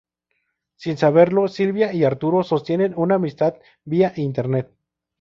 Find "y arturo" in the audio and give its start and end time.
1.93-2.41